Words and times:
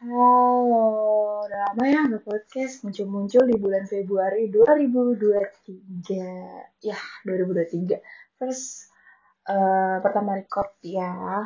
Halo, 0.00 1.44
udah 1.44 1.60
lama 1.60 1.84
ya 1.84 2.00
nggak 2.08 2.24
podcast 2.24 2.80
muncul-muncul 2.88 3.44
di 3.44 3.52
bulan 3.60 3.84
Februari 3.84 4.48
2023. 4.48 6.80
Ya, 6.80 6.96
2023. 7.28 8.00
First, 8.40 8.88
uh, 9.44 10.00
pertama 10.00 10.40
record 10.40 10.72
ya 10.80 11.44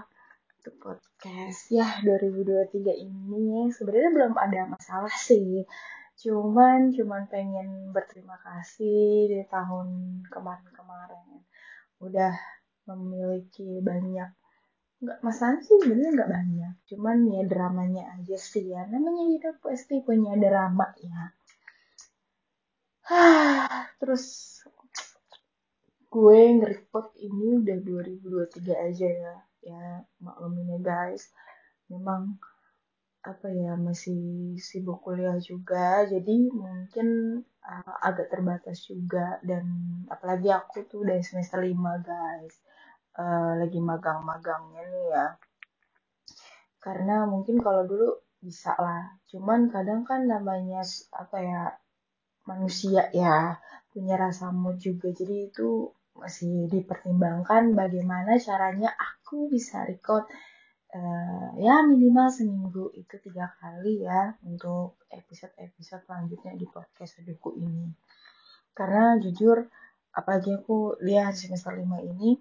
untuk 0.54 0.78
podcast. 0.78 1.66
Ya, 1.74 1.98
2023 2.06 2.94
ini 2.94 3.74
sebenarnya 3.74 4.22
belum 4.22 4.38
ada 4.38 4.70
masalah 4.70 5.10
sih. 5.10 5.66
Cuman, 6.22 6.94
cuman 6.94 7.26
pengen 7.26 7.90
berterima 7.90 8.38
kasih 8.38 9.34
di 9.34 9.42
tahun 9.50 10.22
kemarin-kemarin. 10.30 11.42
Udah 11.98 12.38
memiliki 12.86 13.82
banyak 13.82 14.43
nggak 15.02 15.20
masalah 15.26 15.60
sih 15.60 15.76
sebenarnya 15.82 16.10
nggak 16.16 16.32
banyak. 16.32 16.74
Cuman 16.88 17.16
ya 17.28 17.42
dramanya 17.44 18.04
aja 18.16 18.36
sih 18.38 18.64
ya. 18.70 18.86
Namanya 18.86 19.24
hidup 19.32 19.56
pasti 19.60 20.00
punya 20.00 20.32
drama 20.38 20.86
ya. 21.00 21.20
Terus 24.00 24.24
gue 26.14 26.40
nge-report 26.62 27.18
ini 27.18 27.58
udah 27.58 27.78
2023 27.82 28.86
aja 28.88 29.08
ya. 29.08 29.36
Ya 29.64 29.82
maklumin 30.22 30.78
ya 30.78 30.80
guys. 30.80 31.28
Memang 31.90 32.38
apa 33.24 33.48
ya 33.48 33.76
masih 33.76 34.54
sibuk 34.60 35.04
kuliah 35.04 35.36
juga. 35.40 36.06
Jadi 36.08 36.48
mungkin 36.52 37.40
uh, 37.66 37.94
agak 38.00 38.32
terbatas 38.32 38.86
juga. 38.86 39.36
Dan 39.44 39.64
apalagi 40.08 40.48
aku 40.54 40.86
tuh 40.88 41.02
dari 41.04 41.20
semester 41.20 41.60
5 41.60 41.76
guys 42.04 42.54
uh, 43.18 43.52
lagi 43.58 43.78
magang-magangnya 43.78 44.82
nih 44.90 45.06
ya. 45.14 45.26
Karena 46.82 47.24
mungkin 47.24 47.62
kalau 47.62 47.86
dulu 47.88 48.08
bisa 48.44 48.76
lah. 48.76 49.16
Cuman 49.30 49.72
kadang 49.72 50.04
kan 50.04 50.28
namanya 50.28 50.84
apa 51.16 51.36
ya 51.40 51.62
manusia 52.44 53.08
ya 53.16 53.56
punya 53.88 54.20
rasa 54.20 54.52
mood 54.52 54.76
juga. 54.82 55.08
Jadi 55.14 55.48
itu 55.48 55.88
masih 56.14 56.70
dipertimbangkan 56.70 57.74
bagaimana 57.74 58.38
caranya 58.38 58.94
aku 58.94 59.50
bisa 59.50 59.82
record 59.82 60.30
uh, 60.94 61.48
ya 61.58 61.82
minimal 61.90 62.30
seminggu 62.30 62.94
itu 62.94 63.18
tiga 63.18 63.50
kali 63.58 64.06
ya 64.06 64.38
untuk 64.46 65.02
episode-episode 65.10 66.06
selanjutnya 66.06 66.54
di 66.54 66.66
podcast 66.70 67.18
Aduhku 67.22 67.58
ini. 67.58 67.90
Karena 68.74 69.18
jujur 69.18 69.66
apalagi 70.14 70.54
aku 70.54 71.02
lihat 71.02 71.34
semester 71.34 71.74
5 71.74 71.82
ini 72.14 72.38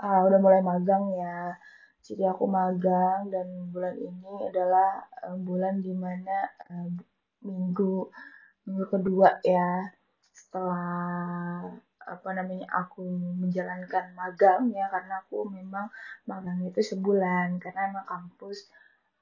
uh, 0.00 0.20
udah 0.26 0.38
mulai 0.40 0.60
magang 0.64 1.04
ya. 1.16 1.56
Jadi 2.06 2.22
aku 2.22 2.46
magang 2.46 3.28
dan 3.34 3.46
bulan 3.74 3.96
ini 3.98 4.46
adalah 4.46 5.02
uh, 5.26 5.36
bulan 5.38 5.82
di 5.82 5.92
mana 5.94 6.46
uh, 6.70 6.88
minggu 7.42 8.10
minggu 8.66 8.84
kedua 8.90 9.38
ya 9.46 9.90
setelah 10.34 11.62
apa 12.06 12.28
namanya 12.38 12.70
aku 12.70 13.02
menjalankan 13.42 14.14
magang 14.14 14.70
ya 14.70 14.86
karena 14.86 15.18
aku 15.26 15.50
memang 15.50 15.90
magang 16.30 16.62
itu 16.62 16.78
sebulan 16.78 17.58
karena 17.58 17.90
emang 17.90 18.06
kampus 18.06 18.70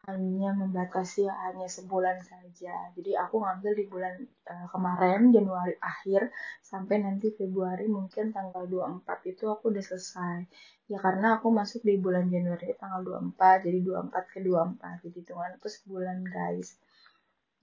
hanya 0.05 0.53
membatasi 0.53 1.25
hanya 1.25 1.65
sebulan 1.65 2.21
saja. 2.21 2.93
Jadi 2.93 3.17
aku 3.17 3.41
ngambil 3.41 3.73
di 3.73 3.85
bulan 3.89 4.15
uh, 4.45 4.67
kemarin 4.69 5.33
Januari 5.33 5.75
akhir 5.81 6.29
sampai 6.61 7.01
nanti 7.01 7.33
Februari 7.33 7.89
mungkin 7.89 8.29
tanggal 8.37 8.69
24 8.69 9.33
itu 9.33 9.45
aku 9.49 9.73
udah 9.73 9.85
selesai. 9.85 10.39
Ya 10.93 11.01
karena 11.01 11.41
aku 11.41 11.49
masuk 11.49 11.81
di 11.89 11.97
bulan 11.97 12.29
Januari 12.29 12.77
tanggal 12.77 13.01
24 13.33 13.65
jadi 13.65 13.79
24 13.81 14.33
ke 14.33 14.39
24 14.45 15.05
jadi 15.09 15.17
hitungan 15.25 15.51
itu 15.57 15.69
sebulan 15.73 16.19
guys. 16.29 16.69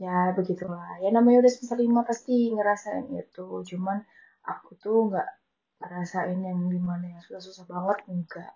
Ya 0.01 0.33
begitulah. 0.33 0.97
Ya 1.05 1.13
namanya 1.13 1.45
udah 1.45 1.51
semester 1.53 1.77
5 1.77 2.09
pasti 2.09 2.49
ngerasain 2.49 3.05
itu. 3.13 3.45
Cuman 3.69 4.01
aku 4.41 4.73
tuh 4.81 5.13
nggak 5.13 5.29
ngerasain 5.77 6.39
yang 6.41 6.59
di 6.73 6.81
mana 6.81 7.05
yang 7.05 7.21
susah-susah 7.21 7.65
banget 7.69 7.97
enggak 8.09 8.53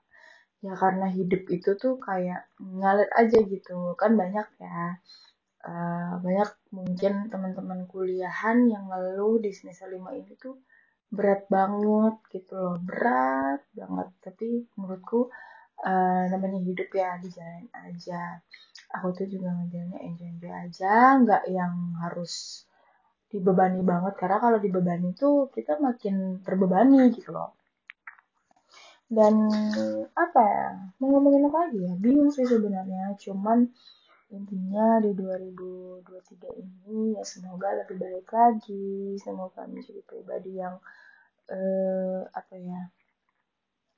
ya 0.66 0.74
karena 0.74 1.08
hidup 1.18 1.44
itu 1.58 1.70
tuh 1.78 1.96
kayak 2.02 2.50
ngalir 2.60 3.10
aja 3.22 3.38
gitu. 3.54 3.94
Kan 4.02 4.12
banyak 4.22 4.48
ya. 4.58 4.98
Uh, 5.66 6.22
banyak 6.22 6.50
mungkin 6.78 7.14
teman-teman 7.34 7.90
kuliahan 7.90 8.70
yang 8.70 8.86
ngeluh 8.90 9.42
di 9.42 9.50
semester 9.50 9.90
lima 9.90 10.14
ini 10.14 10.34
tuh 10.38 10.62
berat 11.10 11.46
banget 11.50 12.16
gitu 12.34 12.54
loh. 12.58 12.76
Berat 12.82 13.62
banget. 13.78 14.08
Tapi 14.26 14.48
menurutku 14.78 15.30
uh, 15.86 16.24
namanya 16.34 16.60
hidup 16.66 16.90
ya 16.94 17.18
dijalan 17.22 17.66
aja. 17.86 18.42
Aku 18.98 19.14
tuh 19.18 19.26
juga 19.30 19.54
ngejalannya 19.54 20.00
enjoy 20.02 20.28
enjoy 20.34 20.54
aja. 20.54 20.94
Nggak 21.22 21.44
yang 21.50 21.74
harus 22.02 22.66
dibebani 23.30 23.82
banget. 23.86 24.14
Karena 24.18 24.38
kalau 24.42 24.58
dibebani 24.58 25.14
tuh 25.14 25.50
kita 25.54 25.78
makin 25.78 26.42
terbebani 26.42 27.14
gitu 27.14 27.34
loh 27.34 27.54
dan 29.06 29.36
apa 30.18 30.42
ya 30.42 30.70
mau 30.98 31.08
ngomongin 31.14 31.46
apa 31.46 31.70
lagi 31.70 31.80
ya? 31.86 31.94
Bingung 32.02 32.34
sih 32.34 32.46
sebenarnya. 32.46 33.14
Cuman 33.22 33.70
intinya 34.34 34.98
di 35.06 35.14
2023 35.14 36.62
ini 36.62 37.14
ya 37.14 37.24
semoga 37.24 37.70
lebih 37.86 37.98
baik 38.02 38.30
lagi. 38.34 39.14
Semoga 39.22 39.70
menjadi 39.70 40.02
pribadi 40.10 40.58
yang 40.58 40.82
eh, 41.54 42.22
apa 42.34 42.56
ya 42.58 42.82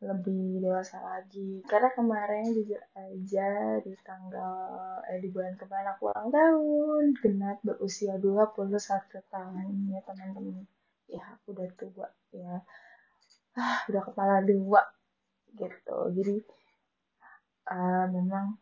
lebih 0.04 0.60
dewasa 0.60 1.00
lagi. 1.00 1.64
Karena 1.64 1.90
kemarin 1.96 2.52
juga 2.52 2.84
aja 3.00 3.80
di 3.80 3.94
tanggal 4.04 4.54
eh 5.08 5.20
di 5.24 5.32
bulan 5.32 5.56
kemarin 5.56 5.88
aku 5.96 6.12
ulang 6.12 6.30
tahun 6.36 7.04
genap 7.24 7.58
berusia 7.64 8.20
21 8.20 8.76
tahun. 9.32 9.72
Ya 9.88 10.04
teman-teman. 10.04 10.68
Ya 11.08 11.24
aku 11.32 11.56
udah 11.56 11.72
tua 11.80 12.12
ya 12.36 12.60
ah. 13.58 13.84
Udah 13.90 14.02
kepala 14.06 14.46
dua 14.46 14.82
gitu. 15.58 15.98
Jadi 16.14 16.36
uh, 17.74 18.06
memang 18.14 18.56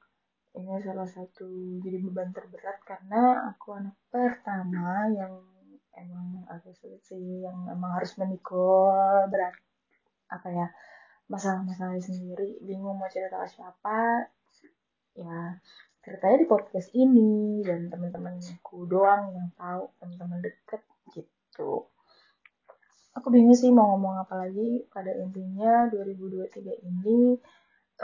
ini 0.56 0.80
salah 0.80 1.08
satu 1.08 1.48
jadi 1.84 2.00
beban 2.00 2.32
terberat 2.32 2.80
karena 2.88 3.52
aku 3.52 3.76
anak 3.76 4.00
pertama 4.08 5.12
yang 5.12 5.44
emang 6.00 6.48
agak 6.48 6.76
sulit 6.80 7.04
sih 7.04 7.44
yang 7.44 7.68
emang 7.68 8.00
harus 8.00 8.16
menikah 8.16 9.28
berat 9.28 9.56
apa 10.32 10.48
ya 10.52 10.68
masalah-masalah 11.28 12.00
sendiri. 12.00 12.64
Bingung 12.64 12.96
mau 12.96 13.12
cerita 13.12 13.44
ke 13.44 13.48
siapa. 13.52 14.32
Ya 15.16 15.60
ceritanya 16.06 16.38
di 16.46 16.48
podcast 16.48 16.94
ini 16.94 17.66
dan 17.66 17.90
teman-temanku 17.90 18.86
doang 18.86 19.34
yang 19.34 19.50
tahu 19.58 19.90
teman-teman 19.98 20.40
deket 20.46 20.86
aku 23.26 23.34
bingung 23.34 23.58
sih 23.58 23.74
mau 23.74 23.98
ngomong 23.98 24.22
apa 24.22 24.38
lagi. 24.38 24.86
Pada 24.94 25.10
intinya 25.18 25.90
2023 25.90 26.62
ini 26.86 27.34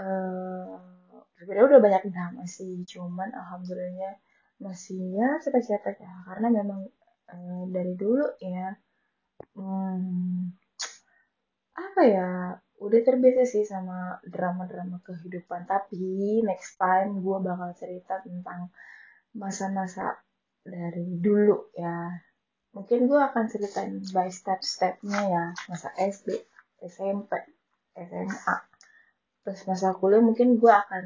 uh, 0.02 0.82
sebenarnya 1.38 1.78
udah 1.78 1.82
banyak 1.86 2.04
drama 2.10 2.42
sih. 2.50 2.82
Cuman 2.90 3.30
alhamdulillahnya 3.30 4.18
masih 4.58 5.14
ya 5.14 5.38
cepat-cepat 5.38 6.02
ya 6.02 6.14
karena 6.26 6.48
memang 6.50 6.90
uh, 7.30 7.64
dari 7.70 7.94
dulu 7.94 8.34
ya 8.42 8.74
hmm, 9.54 10.58
apa 11.78 12.02
ya 12.02 12.30
udah 12.82 13.02
terbiasa 13.06 13.46
sih 13.46 13.62
sama 13.62 14.18
drama-drama 14.26 15.06
kehidupan. 15.06 15.70
Tapi 15.70 16.42
next 16.42 16.82
time 16.82 17.22
gue 17.22 17.38
bakal 17.46 17.78
cerita 17.78 18.26
tentang 18.26 18.74
masa-masa 19.38 20.18
dari 20.66 21.22
dulu 21.22 21.70
ya 21.78 22.10
mungkin 22.72 23.12
gue 23.12 23.20
akan 23.20 23.52
ceritain 23.52 24.00
by 24.16 24.32
step-stepnya 24.32 25.20
ya 25.28 25.44
masa 25.68 25.92
SD 26.00 26.40
SMP 26.80 27.32
SMA 27.96 28.56
terus 29.42 29.66
masa 29.68 29.92
kuliah 29.98 30.24
mungkin 30.24 30.62
gue 30.62 30.72
akan 30.72 31.04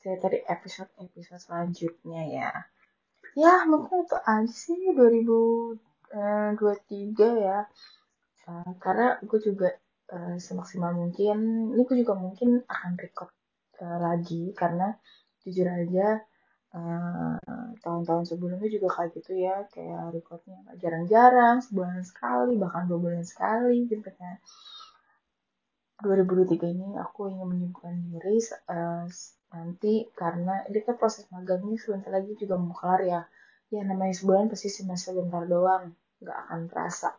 cerita 0.00 0.32
di 0.32 0.40
episode-episode 0.40 1.44
selanjutnya 1.44 2.24
ya. 2.24 2.48
Ya 3.36 3.68
mungkin 3.68 4.08
itu 4.08 4.16
aja 4.16 4.48
sih 4.48 4.96
2023 4.96 7.44
ya. 7.46 7.68
Uh, 8.48 8.72
karena 8.80 9.20
gue 9.20 9.38
juga 9.44 9.76
uh, 10.10 10.40
semaksimal 10.40 10.96
mungkin 10.96 11.68
ini 11.76 11.84
gue 11.84 11.96
juga 12.00 12.16
mungkin 12.16 12.64
akan 12.64 12.96
record 12.96 13.28
lagi 13.80 14.52
karena 14.52 14.92
jujur 15.40 15.64
aja 15.64 16.20
eh, 16.76 17.29
tahun-tahun 18.00 18.32
sebelumnya 18.32 18.68
juga 18.72 18.88
kayak 18.88 19.10
gitu 19.20 19.32
ya 19.36 19.68
kayak 19.68 20.16
recordnya 20.16 20.56
jarang-jarang 20.80 21.60
sebulan 21.60 22.00
sekali 22.00 22.56
bahkan 22.56 22.88
dua 22.88 22.96
bulan 22.96 23.24
sekali 23.28 23.84
gitu 23.84 24.08
kan. 24.16 24.40
2023 26.00 26.64
ini 26.72 26.96
aku 26.96 27.28
ingin 27.28 27.44
menyibukkan 27.44 27.92
diri 28.08 28.40
uh, 28.72 29.04
nanti 29.52 30.08
karena 30.16 30.64
ini 30.72 30.80
kan 30.80 30.96
proses 30.96 31.28
magang 31.28 31.60
ini 31.68 31.76
sebentar 31.76 32.08
lagi 32.08 32.32
juga 32.40 32.56
mau 32.56 32.72
kelar 32.72 33.04
ya. 33.04 33.20
Ya 33.68 33.84
namanya 33.84 34.16
sebulan 34.16 34.48
pasti 34.48 34.72
cuma 34.80 34.96
sebentar 34.96 35.44
doang 35.44 35.92
nggak 36.24 36.38
akan 36.48 36.60
terasa. 36.72 37.12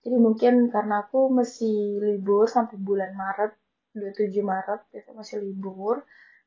Jadi 0.00 0.16
mungkin 0.16 0.72
karena 0.72 1.04
aku 1.04 1.28
masih 1.28 2.00
libur 2.00 2.48
sampai 2.48 2.80
bulan 2.80 3.12
Maret 3.12 3.52
27 3.92 4.40
Maret 4.40 4.80
itu 4.96 5.10
masih 5.12 5.36
libur 5.44 6.00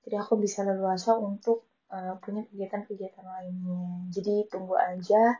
jadi 0.05 0.21
aku 0.21 0.37
bisa 0.37 0.61
leluasa 0.61 1.17
untuk 1.17 1.65
uh, 1.91 2.13
punya 2.21 2.41
kegiatan-kegiatan 2.49 3.25
lainnya. 3.25 4.09
Jadi 4.09 4.47
tunggu 4.49 4.75
aja. 4.77 5.37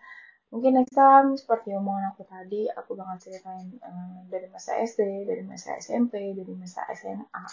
Mungkin 0.53 0.77
next 0.77 0.95
time 0.95 1.33
seperti 1.35 1.73
omongan 1.73 2.13
aku 2.13 2.23
tadi 2.23 2.69
aku 2.69 2.93
bakal 2.93 3.17
ceritain 3.17 3.75
uh, 3.81 4.23
dari 4.29 4.47
masa 4.47 4.77
SD 4.77 5.25
dari 5.25 5.43
masa 5.43 5.75
SMP 5.81 6.31
dari 6.37 6.53
masa 6.53 6.85
SMA 6.93 7.43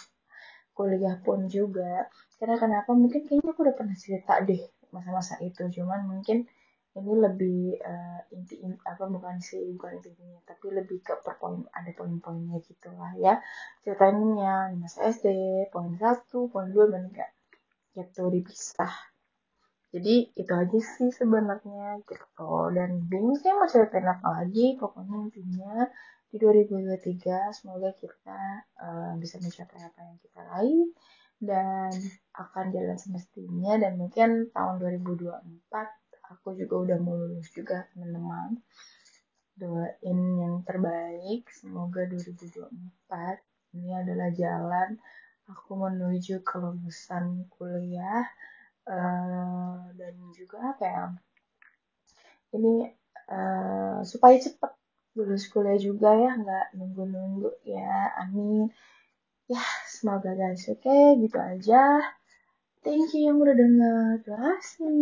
kuliah 0.77 1.17
pun 1.21 1.49
juga. 1.49 2.07
Karena 2.37 2.55
kenapa 2.57 2.91
mungkin 2.93 3.25
kayaknya 3.25 3.53
aku 3.53 3.61
udah 3.65 3.75
pernah 3.75 3.97
cerita 3.97 4.39
deh 4.45 4.61
masa-masa 4.93 5.41
itu. 5.41 5.65
Cuman 5.73 6.05
mungkin 6.05 6.45
ini 6.93 7.13
lebih 7.17 7.81
uh, 7.81 8.21
inti, 8.29 8.61
inti 8.61 8.77
apa 8.85 9.09
bukan 9.09 9.41
sih 9.41 9.73
bukan 9.73 9.97
intinya 9.97 10.37
tapi 10.45 10.69
lebih 10.69 11.01
ke 11.01 11.17
per 11.25 11.41
poin 11.41 11.65
ada 11.73 11.89
poin-poinnya 11.97 12.61
gitu 12.61 12.93
lah 12.93 13.17
ya. 13.17 13.41
Ceritainnya 13.81 14.77
masa 14.77 15.09
SD 15.09 15.27
poin 15.73 15.97
satu 15.97 16.53
poin 16.53 16.69
dua 16.69 16.93
dan 16.93 17.09
enggak 17.09 17.33
gitu 17.93 18.29
dipisah. 18.33 18.93
Jadi 19.93 20.33
itu 20.33 20.49
aja 20.49 20.79
sih 20.97 21.13
sebenarnya 21.13 22.01
gitu. 22.09 22.51
Dan 22.73 23.05
bingung 23.05 23.37
sih 23.37 23.53
mau 23.53 23.69
ceritain 23.69 24.09
apa 24.09 24.41
lagi 24.41 24.73
pokoknya 24.81 25.29
intinya 25.29 25.85
di 26.33 26.41
2023 26.41 27.53
semoga 27.53 27.93
kita 28.01 28.41
uh, 28.81 29.13
bisa 29.21 29.37
mencapai 29.37 29.85
apa 29.85 29.99
yang 30.01 30.17
kita 30.17 30.39
raih 30.49 30.85
dan 31.37 31.93
akan 32.33 32.65
jalan 32.73 32.97
semestinya. 32.97 33.77
Dan 33.77 34.01
mungkin 34.01 34.49
tahun 34.49 34.81
2024 34.81 35.37
aku 36.33 36.57
juga 36.57 36.75
udah 36.89 36.97
mau 36.97 37.13
lulus 37.13 37.53
juga 37.53 37.85
teman-teman. 37.93 38.57
Doain 39.53 40.19
yang 40.41 40.65
terbaik 40.65 41.45
semoga 41.53 42.09
2024 42.09 43.77
ini 43.77 43.93
adalah 43.93 44.33
jalan 44.33 44.97
aku 45.51 45.75
menuju 45.75 46.43
kelulusan 46.45 47.47
kuliah 47.51 48.23
uh, 48.87 49.79
dan 49.95 50.15
juga 50.31 50.75
apa 50.75 50.83
ya 50.85 51.05
ini 52.53 52.87
uh, 53.27 53.99
supaya 54.05 54.37
cepet 54.39 54.71
lulus 55.13 55.45
kuliah 55.49 55.77
juga 55.77 56.09
ya 56.13 56.31
nggak 56.37 56.65
nunggu-nunggu 56.77 57.49
ya 57.65 58.13
amin. 58.25 58.69
Ya 59.51 59.61
semoga 59.85 60.33
guys 60.33 60.65
oke 60.71 60.81
okay, 60.81 61.19
gitu 61.21 61.37
aja. 61.37 62.01
Thank 62.83 63.15
you 63.15 63.31
yang 63.31 63.37
udah 63.39 63.55
denger 63.55 64.25
terima 64.25 64.39
kasih 64.59 64.99